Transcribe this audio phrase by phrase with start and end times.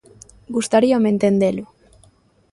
[0.55, 1.65] Gustaríame entendelo.